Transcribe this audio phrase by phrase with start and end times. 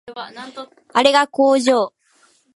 [0.95, 1.93] あれが工場